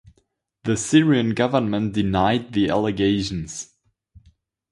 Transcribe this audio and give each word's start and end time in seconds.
The 0.63 0.77
Syrian 0.77 1.35
government 1.35 1.93
denied 1.93 2.53
the 2.53 2.69
allegations. 2.71 3.69